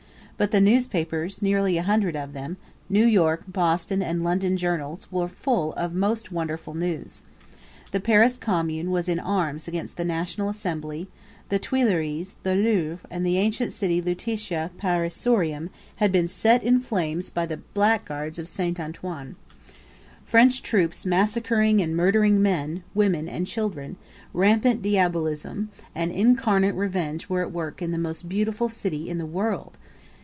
[0.37, 2.57] But the newspapers, nearly a hundred of them,
[2.89, 7.21] New York, Boston, and London journals, were full of most wonderful news.
[7.91, 11.07] The Paris Commune was in arms against the National Assembly;
[11.49, 17.29] the Tuileries, the Louvre, and the ancient city Lutetia Parisiorum had been set in flames
[17.29, 19.35] by the blackguards of Saint Antoine!
[20.25, 23.95] French troops massacring and murdering men, women, and children;
[24.33, 29.25] rampant diabolism, and incarnate revenge were at work in the most beautiful city in the
[29.27, 29.77] world!